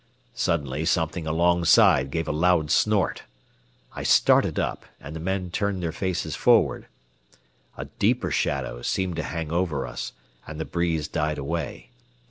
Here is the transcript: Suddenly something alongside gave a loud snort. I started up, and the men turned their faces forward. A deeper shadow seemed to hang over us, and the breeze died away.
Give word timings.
Suddenly 0.33 0.85
something 0.85 1.27
alongside 1.27 2.09
gave 2.09 2.27
a 2.27 2.31
loud 2.31 2.71
snort. 2.71 3.21
I 3.93 4.01
started 4.01 4.57
up, 4.57 4.83
and 4.99 5.15
the 5.15 5.19
men 5.19 5.51
turned 5.51 5.83
their 5.83 5.91
faces 5.91 6.35
forward. 6.35 6.87
A 7.77 7.85
deeper 7.85 8.31
shadow 8.31 8.81
seemed 8.81 9.15
to 9.17 9.21
hang 9.21 9.51
over 9.51 9.85
us, 9.85 10.13
and 10.47 10.59
the 10.59 10.65
breeze 10.65 11.07
died 11.07 11.37
away. 11.37 11.91